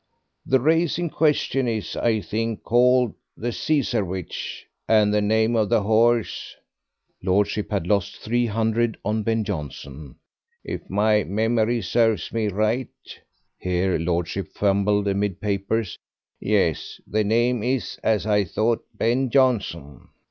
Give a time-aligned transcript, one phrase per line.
[0.47, 5.83] The race in question is, I think, called the Cesarewitch, and the name of the
[5.83, 6.55] horse
[7.21, 10.15] (lordship had lost three hundred on Ben Jonson),
[10.63, 12.89] if my memory serves me right
[13.59, 15.99] (here lordship fumbled amid papers),
[16.39, 20.07] yes, the name is, as I thought, Ben Jonson.